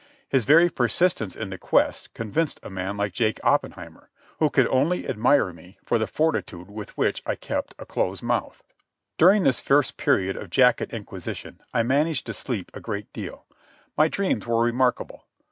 His 0.27 0.45
very 0.45 0.67
persistence 0.71 1.35
in 1.35 1.51
the 1.51 1.59
quest 1.59 2.11
convinced 2.15 2.59
a 2.63 2.71
man 2.71 2.97
like 2.97 3.13
Jake 3.13 3.39
Oppenheimer, 3.43 4.09
who 4.39 4.49
could 4.49 4.65
only 4.69 5.07
admire 5.07 5.53
me 5.53 5.77
for 5.85 5.99
the 5.99 6.07
fortitude 6.07 6.71
with 6.71 6.97
which 6.97 7.21
I 7.23 7.35
kept 7.35 7.75
a 7.77 7.85
close 7.85 8.23
mouth. 8.23 8.63
During 9.19 9.43
this 9.43 9.61
first 9.61 9.97
period 9.97 10.35
of 10.37 10.41
the 10.45 10.57
jacket 10.57 10.89
inquisition 10.91 11.61
I 11.71 11.83
managed 11.83 12.25
to 12.25 12.33
sleep 12.33 12.71
a 12.73 12.79
great 12.79 13.13
deal. 13.13 13.45
My 13.95 14.07
dreams 14.07 14.47
were 14.47 14.63
remarkable. 14.63 15.27